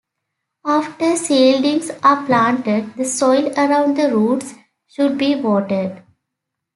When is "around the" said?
3.55-4.11